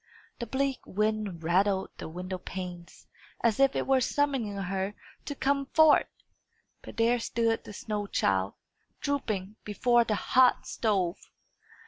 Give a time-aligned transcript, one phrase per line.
[0.39, 3.05] The bleak wind rattled the window panes,
[3.43, 6.07] as if it were summoning her to come forth.
[6.81, 8.55] But there stood the snow child,
[8.99, 11.17] drooping, before the hot stove!